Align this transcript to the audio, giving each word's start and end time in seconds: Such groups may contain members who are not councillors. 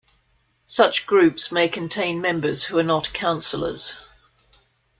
Such 0.65 1.05
groups 1.05 1.51
may 1.51 1.69
contain 1.69 2.21
members 2.21 2.63
who 2.63 2.79
are 2.79 2.83
not 2.83 3.13
councillors. 3.13 3.97